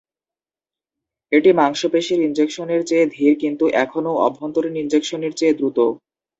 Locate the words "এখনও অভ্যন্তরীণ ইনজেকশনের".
3.83-5.33